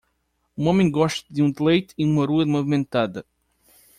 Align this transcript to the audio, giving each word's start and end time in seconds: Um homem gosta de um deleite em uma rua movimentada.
Um 0.57 0.65
homem 0.67 0.89
gosta 0.89 1.31
de 1.31 1.43
um 1.43 1.51
deleite 1.51 1.93
em 1.95 2.07
uma 2.09 2.25
rua 2.25 2.43
movimentada. 2.43 3.23